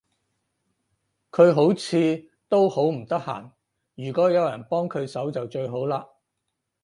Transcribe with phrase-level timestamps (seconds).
[1.29, 3.51] 佢好似都好唔得閒，
[3.93, 5.95] 如果有人幫佢手就最好嘞